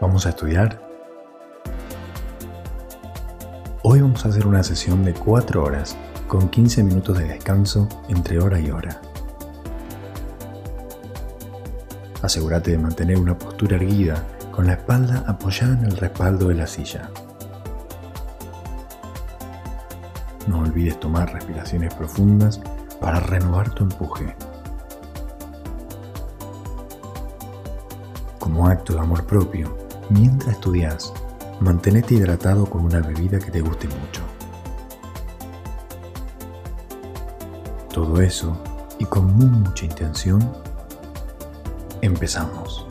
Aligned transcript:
¿Vamos 0.00 0.26
a 0.26 0.30
estudiar? 0.30 0.80
Hoy 3.82 4.00
vamos 4.00 4.24
a 4.26 4.28
hacer 4.28 4.44
una 4.46 4.62
sesión 4.64 5.04
de 5.04 5.14
4 5.14 5.62
horas 5.62 5.96
con 6.26 6.48
15 6.48 6.82
minutos 6.82 7.16
de 7.16 7.28
descanso 7.28 7.88
entre 8.08 8.40
hora 8.40 8.58
y 8.58 8.70
hora. 8.70 9.00
Asegúrate 12.22 12.72
de 12.72 12.78
mantener 12.78 13.18
una 13.18 13.38
postura 13.38 13.76
erguida 13.76 14.24
con 14.50 14.66
la 14.66 14.72
espalda 14.72 15.24
apoyada 15.28 15.74
en 15.74 15.84
el 15.84 15.96
respaldo 15.96 16.48
de 16.48 16.54
la 16.56 16.66
silla. 16.66 17.08
No 20.48 20.58
olvides 20.58 20.98
tomar 20.98 21.32
respiraciones 21.32 21.94
profundas 21.94 22.60
para 23.00 23.20
renovar 23.20 23.70
tu 23.70 23.84
empuje. 23.84 24.34
Como 28.40 28.66
acto 28.66 28.92
de 28.94 29.00
amor 29.00 29.24
propio, 29.24 29.83
mientras 30.10 30.54
estudias, 30.54 31.12
mantenete 31.60 32.14
hidratado 32.14 32.66
con 32.66 32.84
una 32.84 33.00
bebida 33.00 33.38
que 33.38 33.50
te 33.50 33.60
guste 33.60 33.88
mucho. 33.88 34.22
Todo 37.92 38.20
eso, 38.20 38.56
y 38.98 39.04
con 39.04 39.36
mucha 39.36 39.84
intención, 39.84 40.40
empezamos. 42.00 42.86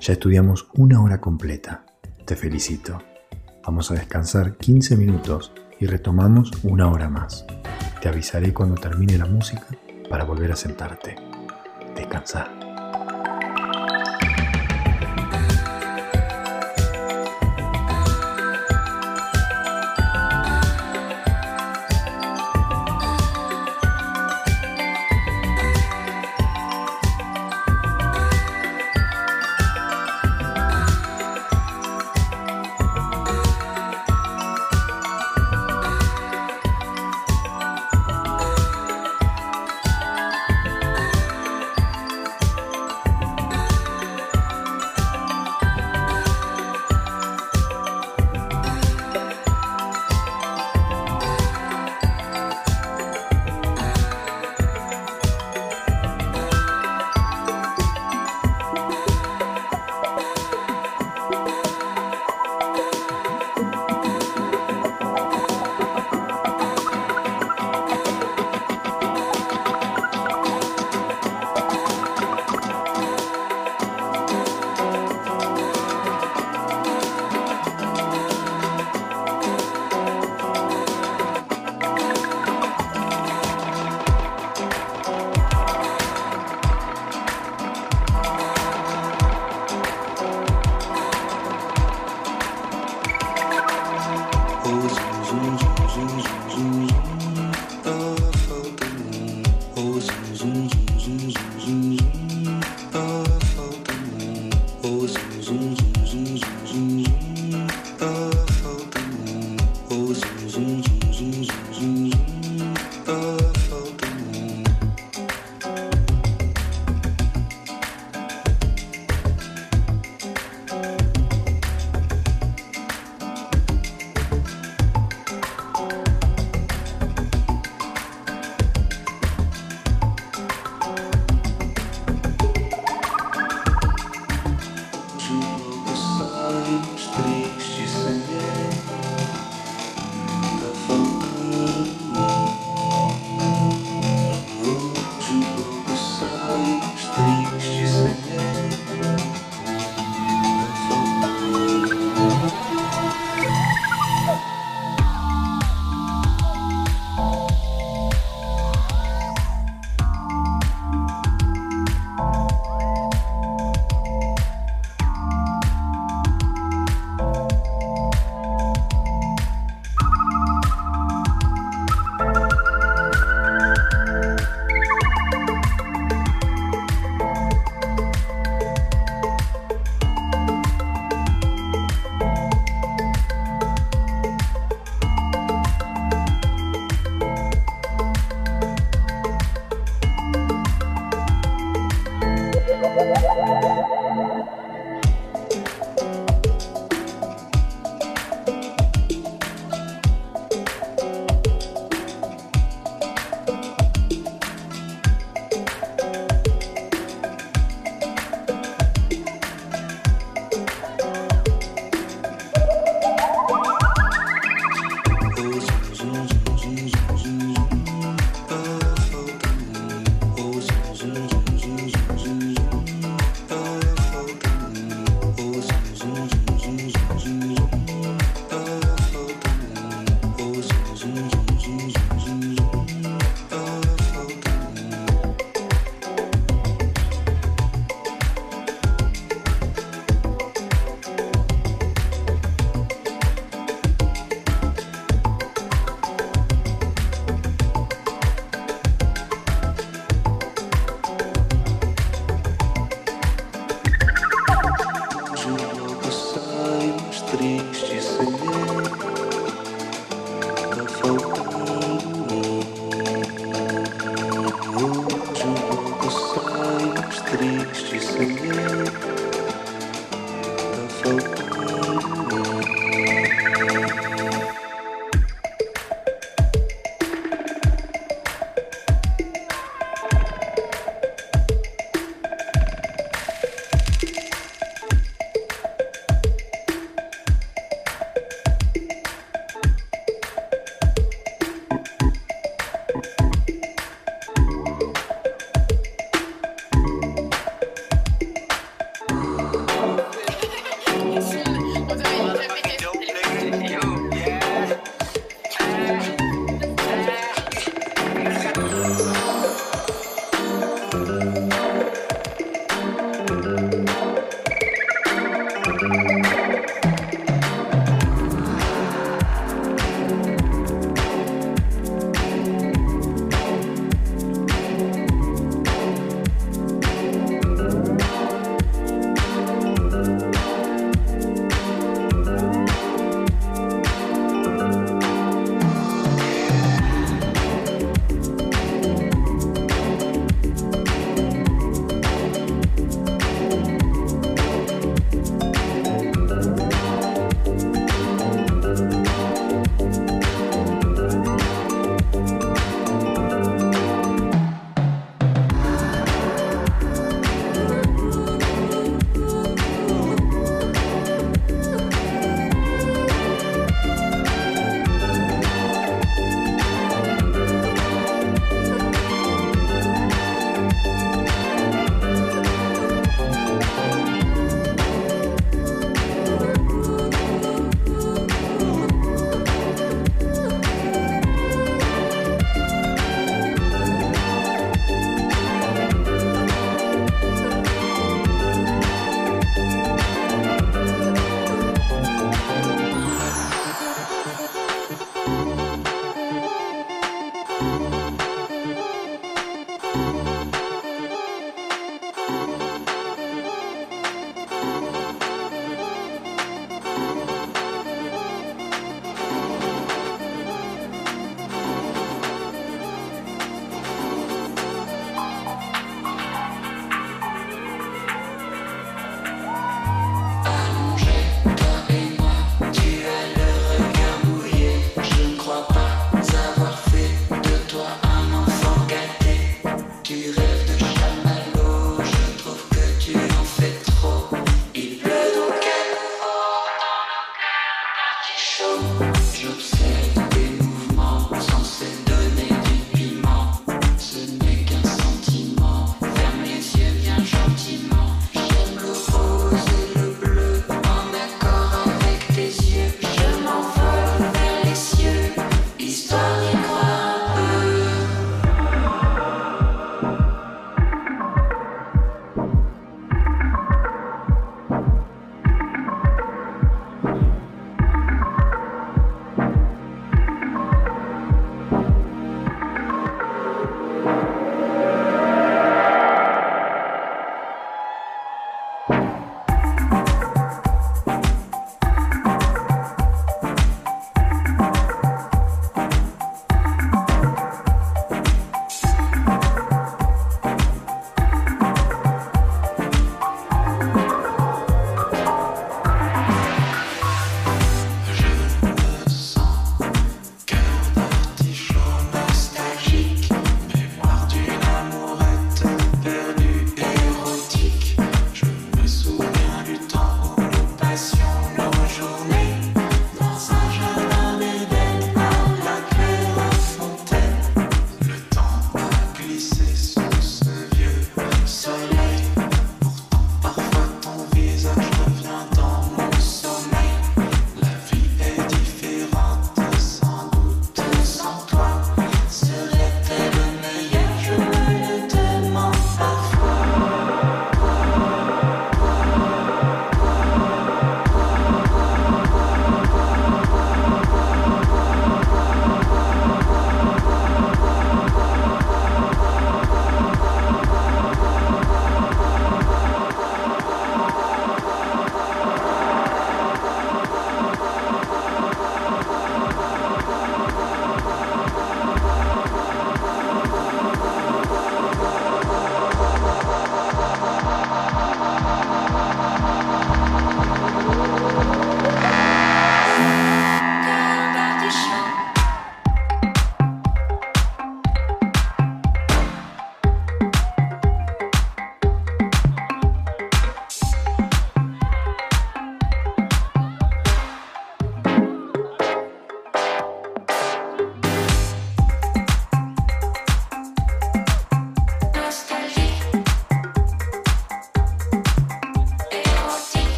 Ya 0.00 0.14
estudiamos 0.14 0.68
una 0.74 1.02
hora 1.02 1.20
completa. 1.20 1.84
Te 2.24 2.34
felicito. 2.34 2.98
Vamos 3.64 3.90
a 3.90 3.94
descansar 3.94 4.56
15 4.56 4.96
minutos 4.96 5.52
y 5.78 5.86
retomamos 5.86 6.50
una 6.62 6.90
hora 6.90 7.08
más. 7.08 7.44
Te 8.00 8.08
avisaré 8.08 8.54
cuando 8.54 8.80
termine 8.80 9.18
la 9.18 9.26
música 9.26 9.66
para 10.08 10.24
volver 10.24 10.52
a 10.52 10.56
sentarte. 10.56 11.16
Descansar. 11.94 12.59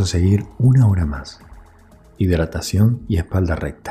A 0.00 0.06
seguir 0.06 0.46
una 0.58 0.86
hora 0.88 1.06
más. 1.06 1.40
Hidratación 2.18 3.02
y 3.08 3.18
espalda 3.18 3.56
recta. 3.56 3.89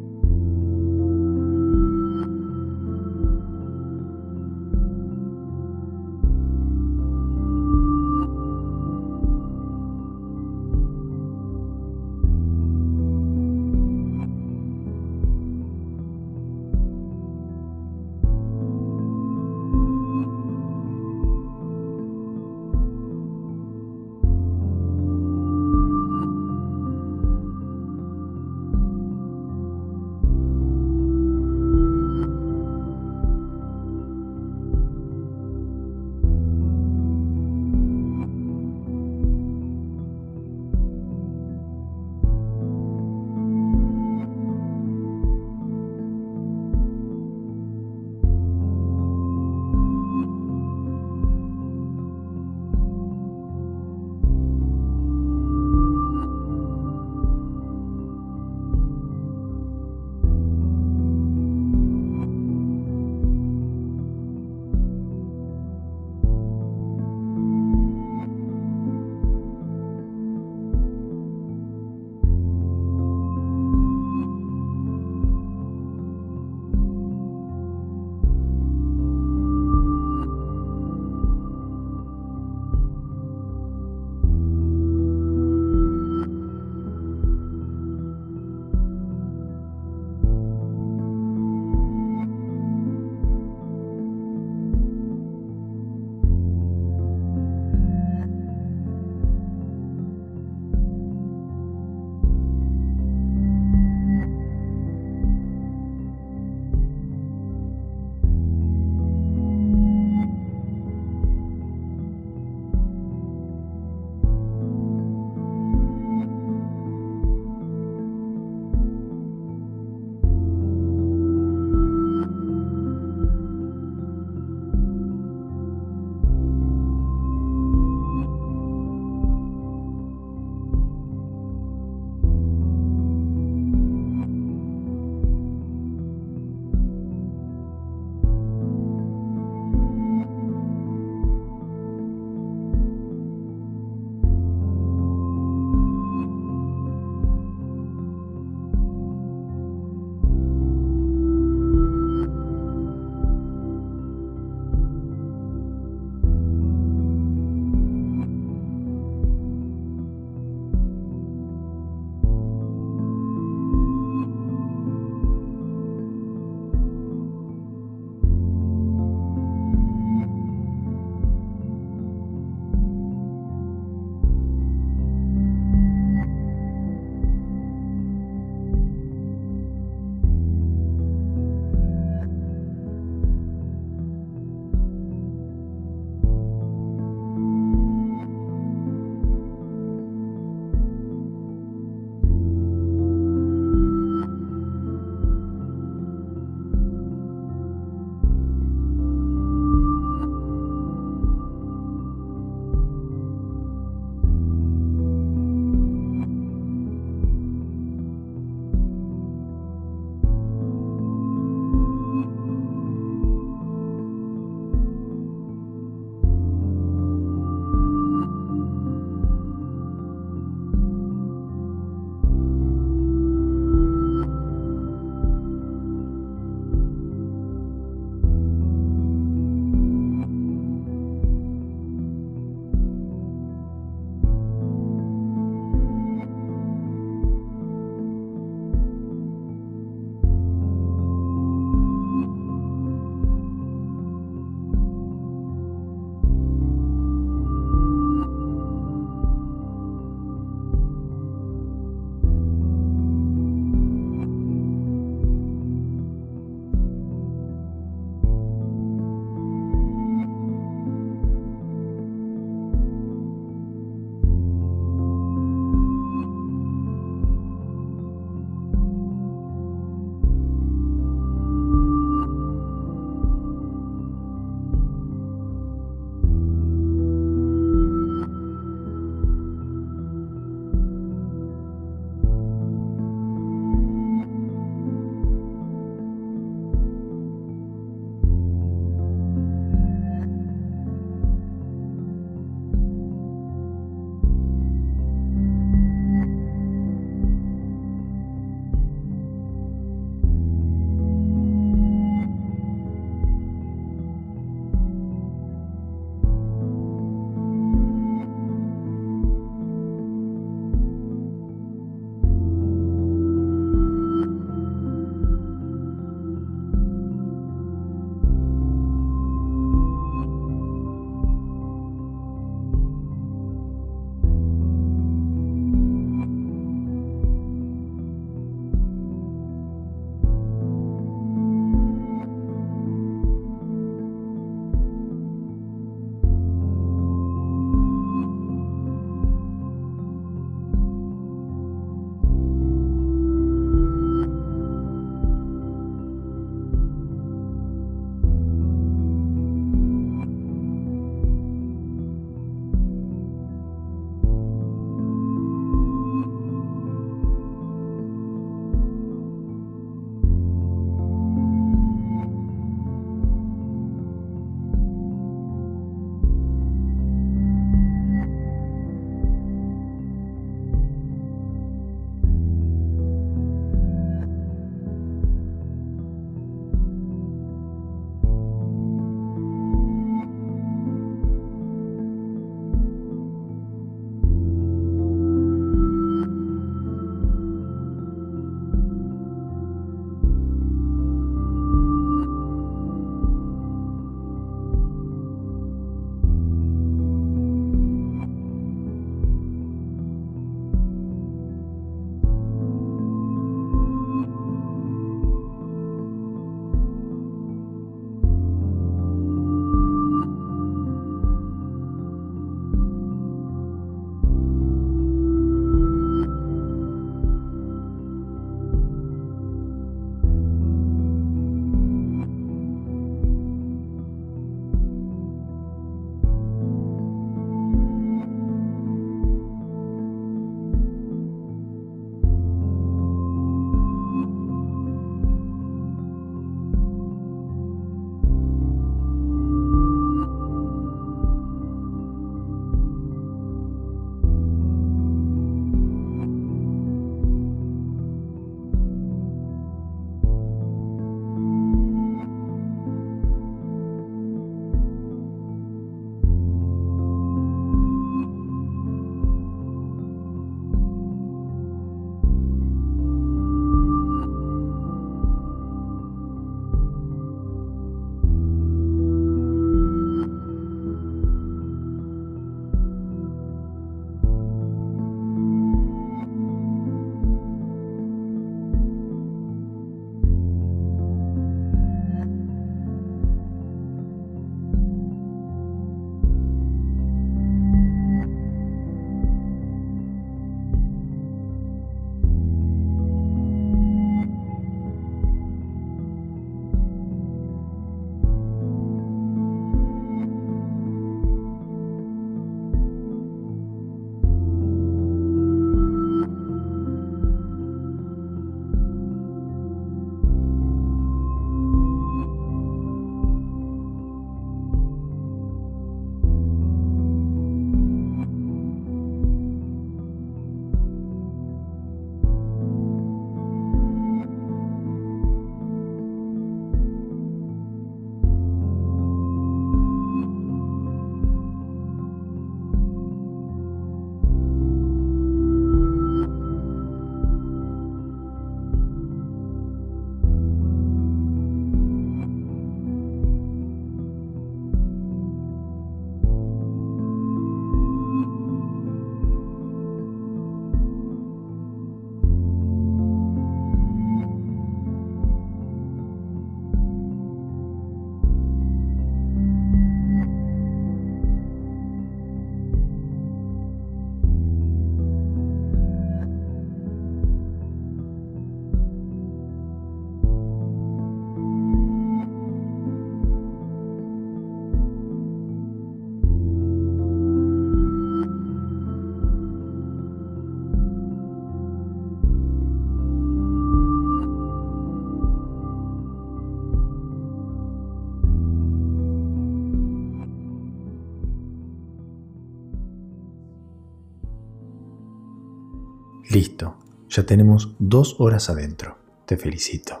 Ya 597.12 597.24
tenemos 597.24 597.74
dos 597.78 598.16
horas 598.18 598.48
adentro. 598.48 598.96
Te 599.26 599.36
felicito. 599.36 600.00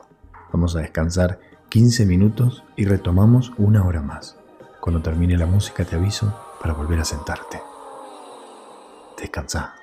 Vamos 0.52 0.74
a 0.76 0.80
descansar 0.80 1.38
15 1.68 2.06
minutos 2.06 2.64
y 2.74 2.86
retomamos 2.86 3.52
una 3.58 3.84
hora 3.84 4.00
más. 4.00 4.36
Cuando 4.80 5.02
termine 5.02 5.36
la 5.36 5.46
música 5.46 5.84
te 5.84 5.96
aviso 5.96 6.34
para 6.60 6.72
volver 6.74 7.00
a 7.00 7.04
sentarte. 7.04 7.60
Descansa. 9.18 9.81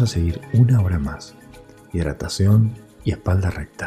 A 0.00 0.06
seguir 0.06 0.40
una 0.54 0.80
hora 0.80 0.98
más. 0.98 1.34
Hidratación 1.92 2.74
y 3.04 3.12
espalda 3.12 3.50
recta. 3.50 3.77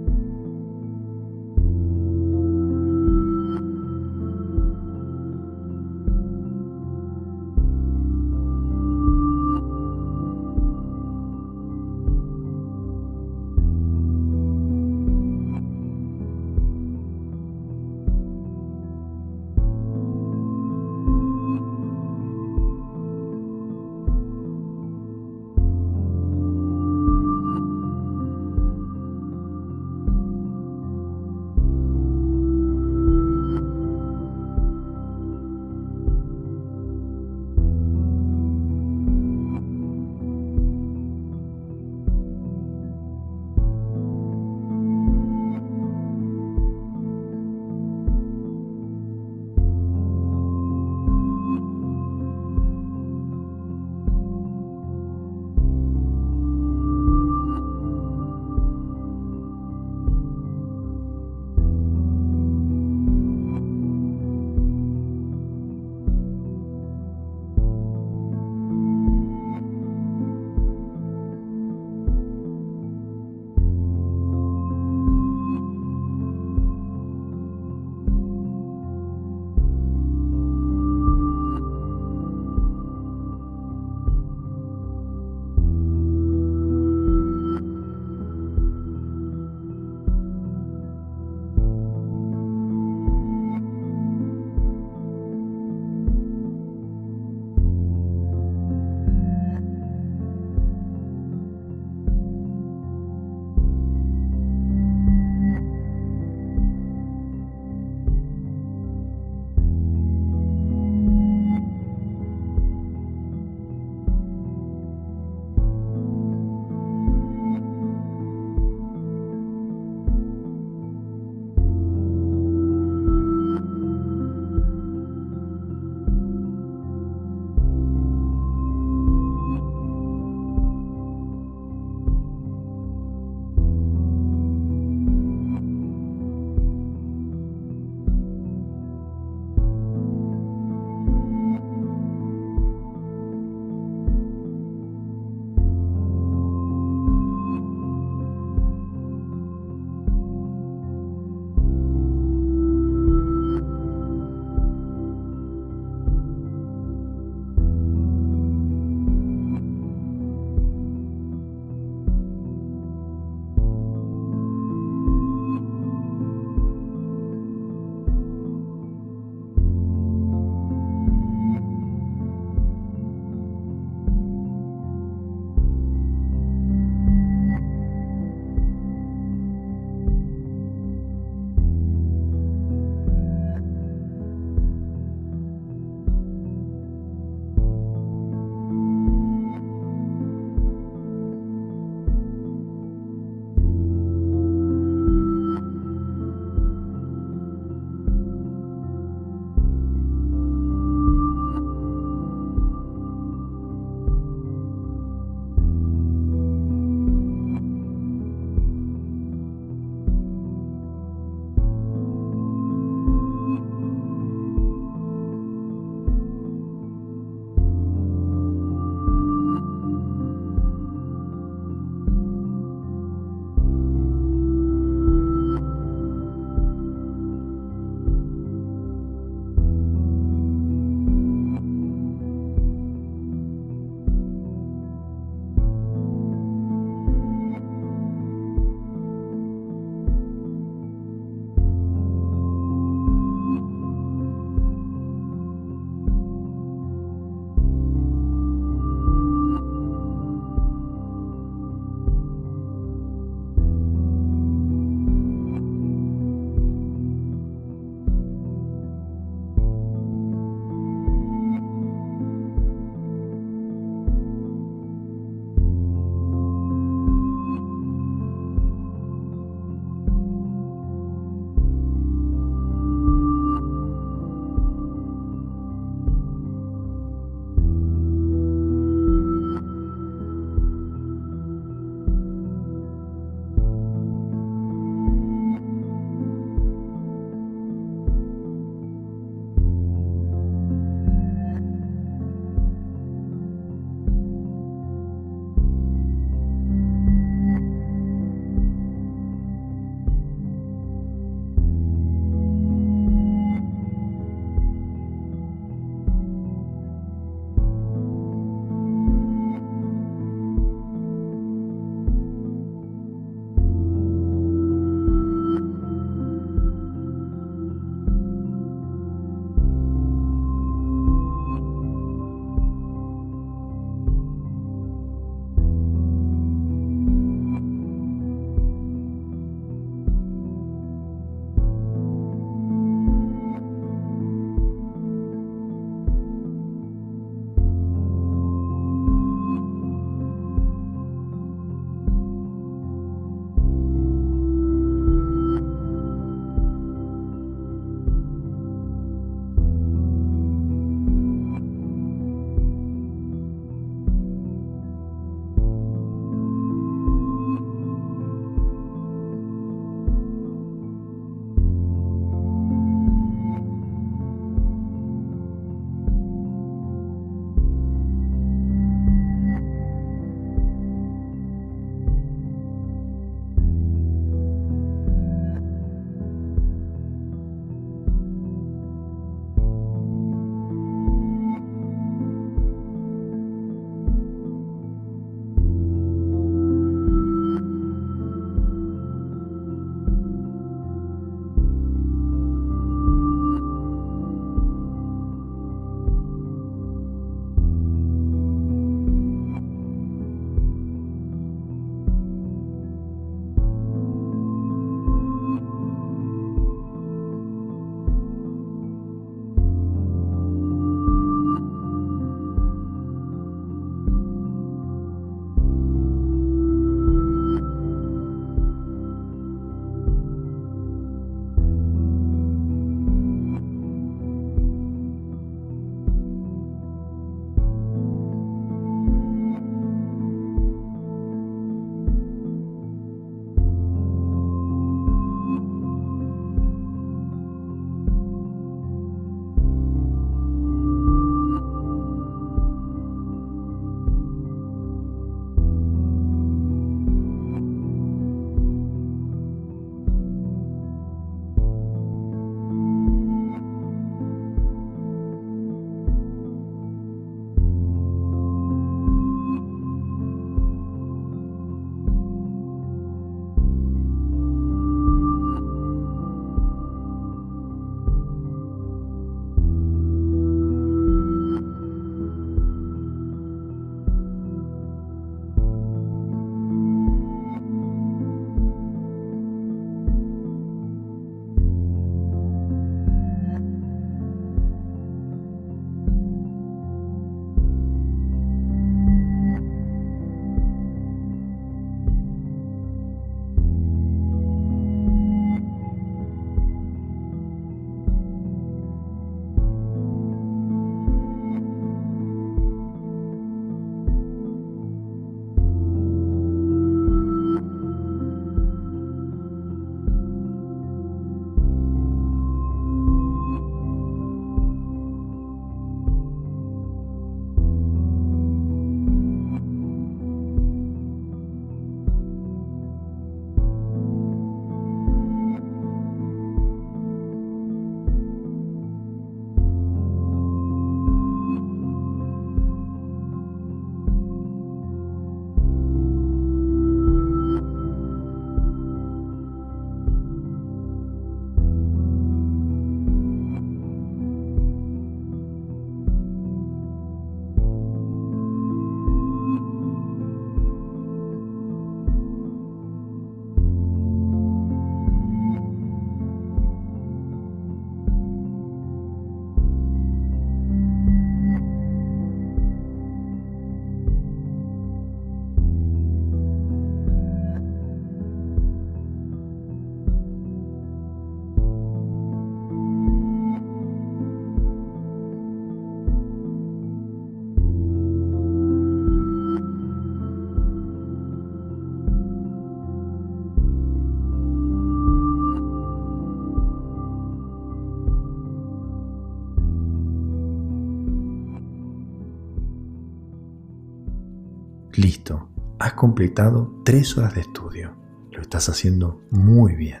Listo, 595.06 595.48
has 595.78 595.92
completado 595.92 596.82
tres 596.84 597.16
horas 597.16 597.36
de 597.36 597.42
estudio. 597.42 597.94
Lo 598.32 598.42
estás 598.42 598.68
haciendo 598.68 599.20
muy 599.30 599.76
bien. 599.76 600.00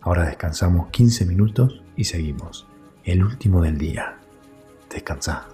Ahora 0.00 0.26
descansamos 0.26 0.90
15 0.90 1.26
minutos 1.26 1.82
y 1.96 2.04
seguimos. 2.04 2.68
El 3.02 3.24
último 3.24 3.60
del 3.62 3.78
día. 3.78 4.20
Descansa. 4.90 5.48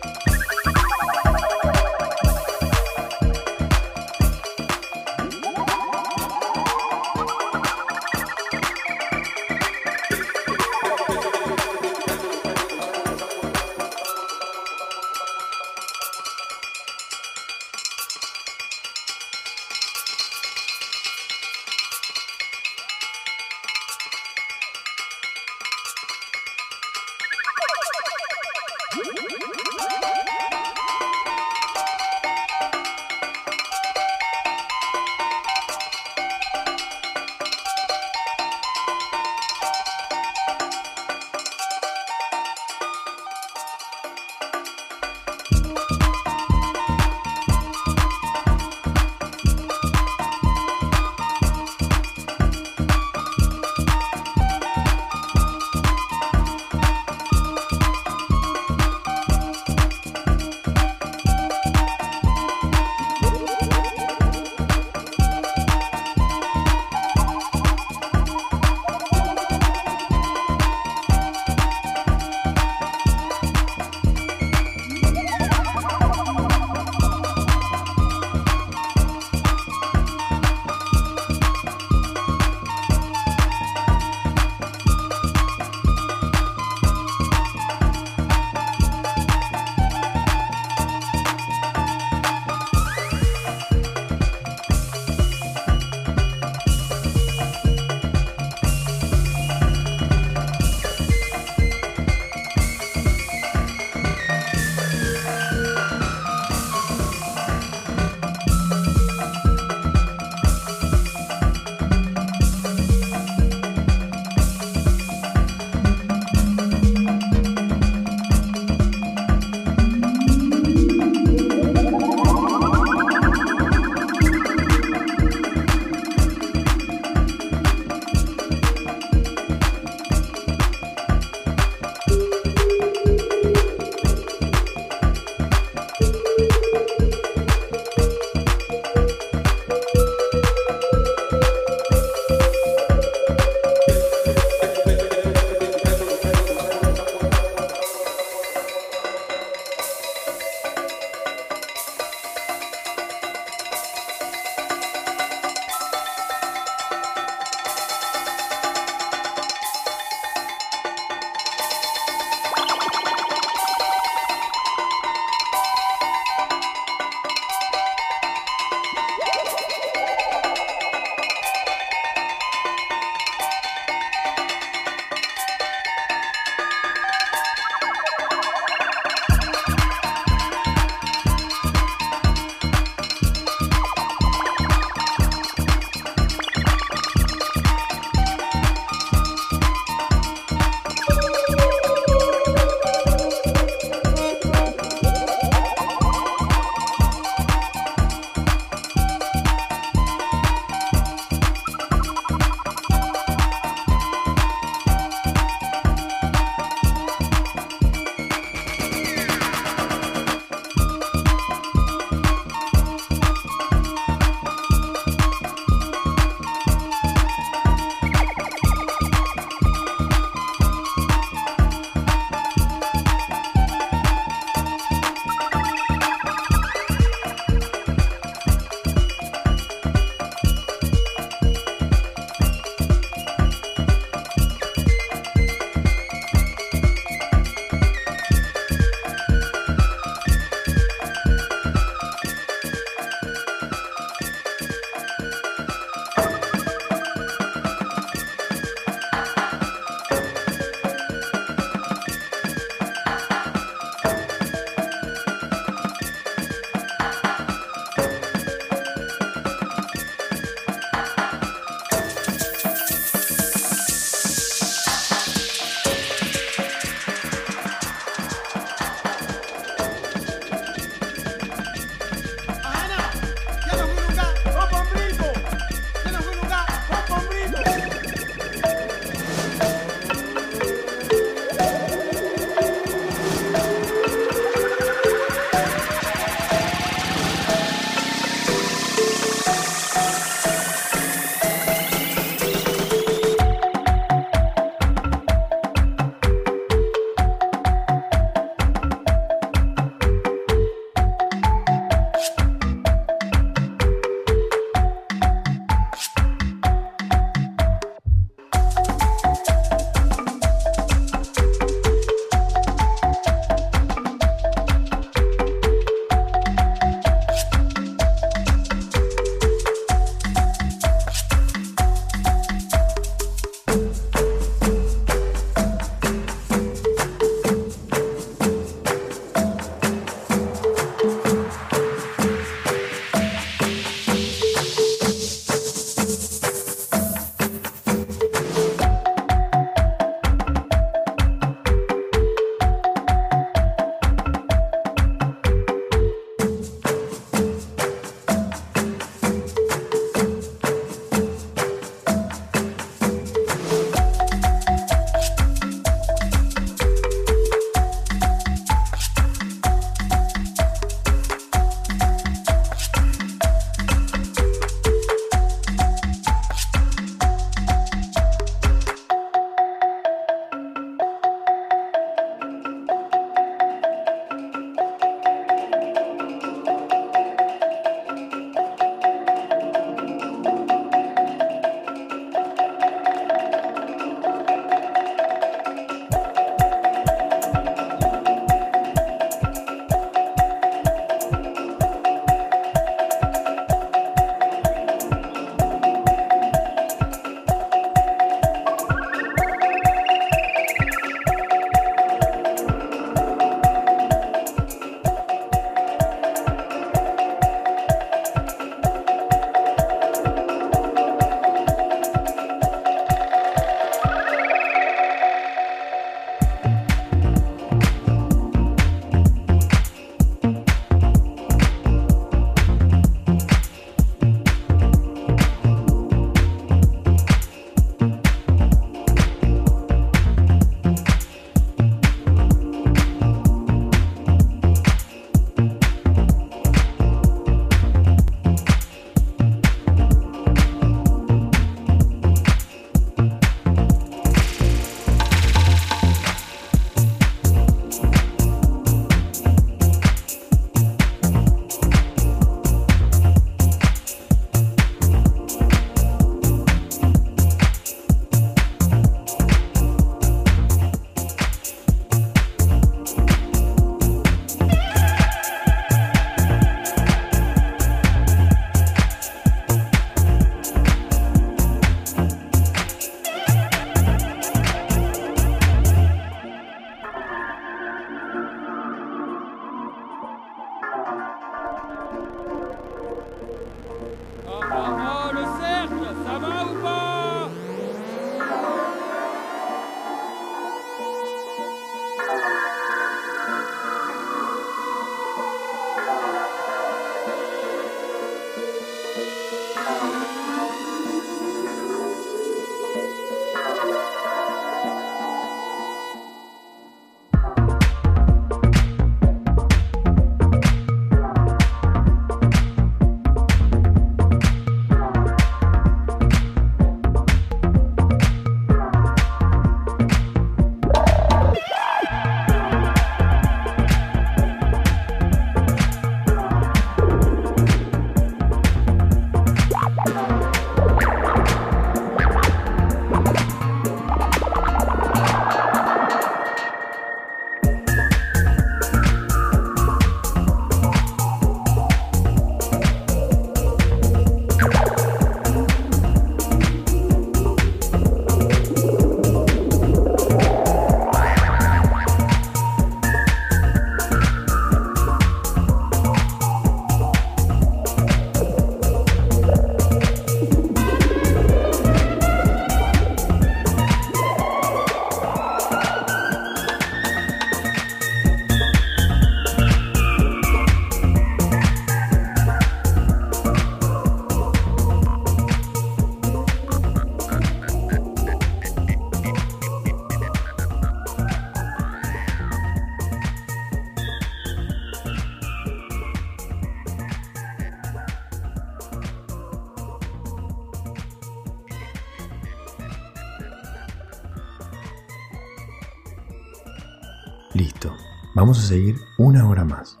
Vamos 598.42 598.58
a 598.58 598.62
seguir 598.62 598.96
una 599.18 599.48
hora 599.48 599.64
más. 599.64 600.00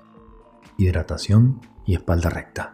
Hidratación 0.76 1.60
y 1.86 1.94
espalda 1.94 2.28
recta. 2.28 2.71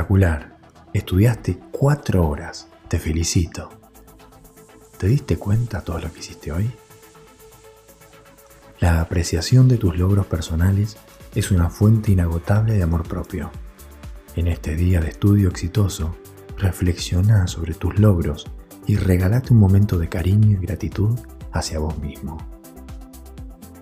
Espectacular. 0.00 0.56
Estudiaste 0.94 1.58
cuatro 1.72 2.26
horas. 2.26 2.68
Te 2.88 2.98
felicito. 2.98 3.68
¿Te 4.96 5.08
diste 5.08 5.36
cuenta 5.36 5.82
todo 5.82 5.98
lo 5.98 6.10
que 6.10 6.20
hiciste 6.20 6.50
hoy? 6.52 6.70
La 8.78 9.02
apreciación 9.02 9.68
de 9.68 9.76
tus 9.76 9.98
logros 9.98 10.24
personales 10.24 10.96
es 11.34 11.50
una 11.50 11.68
fuente 11.68 12.12
inagotable 12.12 12.72
de 12.72 12.82
amor 12.82 13.06
propio. 13.06 13.50
En 14.36 14.48
este 14.48 14.74
día 14.74 15.02
de 15.02 15.08
estudio 15.08 15.50
exitoso, 15.50 16.16
reflexiona 16.56 17.46
sobre 17.46 17.74
tus 17.74 17.98
logros 17.98 18.46
y 18.86 18.96
regalate 18.96 19.52
un 19.52 19.58
momento 19.58 19.98
de 19.98 20.08
cariño 20.08 20.52
y 20.52 20.64
gratitud 20.64 21.18
hacia 21.52 21.78
vos 21.78 21.98
mismo. 21.98 22.38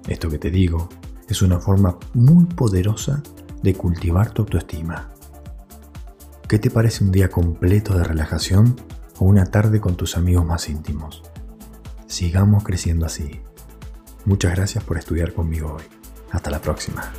Esto 0.08 0.28
que 0.28 0.38
te 0.38 0.50
digo 0.50 0.88
es 1.28 1.42
una 1.42 1.60
forma 1.60 1.96
muy 2.12 2.44
poderosa 2.44 3.22
de 3.62 3.74
cultivar 3.74 4.32
tu 4.32 4.42
autoestima. 4.42 5.12
¿Qué 6.48 6.58
te 6.58 6.70
parece 6.70 7.04
un 7.04 7.12
día 7.12 7.28
completo 7.28 7.98
de 7.98 8.04
relajación 8.04 8.74
o 9.18 9.26
una 9.26 9.44
tarde 9.44 9.82
con 9.82 9.96
tus 9.96 10.16
amigos 10.16 10.46
más 10.46 10.70
íntimos? 10.70 11.22
Sigamos 12.06 12.64
creciendo 12.64 13.04
así. 13.04 13.42
Muchas 14.24 14.56
gracias 14.56 14.82
por 14.82 14.96
estudiar 14.96 15.34
conmigo 15.34 15.74
hoy. 15.74 15.82
Hasta 16.30 16.50
la 16.50 16.62
próxima. 16.62 17.12